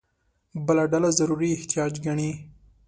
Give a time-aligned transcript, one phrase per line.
[0.65, 2.31] بله ډله ضروري احتیاج ګڼي.